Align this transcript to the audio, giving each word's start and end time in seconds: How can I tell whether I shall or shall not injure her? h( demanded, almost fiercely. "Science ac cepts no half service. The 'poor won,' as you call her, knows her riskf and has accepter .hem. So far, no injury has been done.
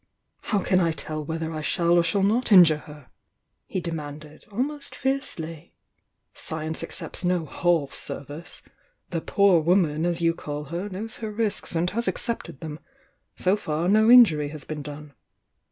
How 0.41 0.63
can 0.63 0.79
I 0.79 0.93
tell 0.93 1.23
whether 1.23 1.51
I 1.53 1.61
shall 1.61 1.91
or 1.91 2.01
shall 2.01 2.23
not 2.23 2.51
injure 2.51 2.85
her? 2.87 3.11
h( 3.69 3.83
demanded, 3.83 4.45
almost 4.51 4.95
fiercely. 4.95 5.75
"Science 6.33 6.79
ac 6.81 6.87
cepts 6.93 7.23
no 7.23 7.45
half 7.45 7.93
service. 7.93 8.63
The 9.11 9.21
'poor 9.21 9.61
won,' 9.61 9.85
as 10.07 10.19
you 10.19 10.33
call 10.33 10.63
her, 10.73 10.89
knows 10.89 11.17
her 11.17 11.31
riskf 11.31 11.75
and 11.75 11.87
has 11.91 12.07
accepter 12.07 12.59
.hem. 12.59 12.79
So 13.37 13.55
far, 13.55 13.87
no 13.87 14.09
injury 14.09 14.47
has 14.47 14.63
been 14.65 14.81
done. 14.81 15.13